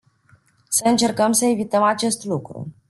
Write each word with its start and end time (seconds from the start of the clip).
Să 0.67 0.83
încercăm 0.87 1.31
să 1.31 1.45
evităm 1.45 1.81
acest 1.83 2.25
lucru. 2.25 2.73